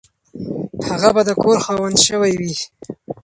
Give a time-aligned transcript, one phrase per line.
[0.87, 2.53] هغه به د کور خاوند شوی وي.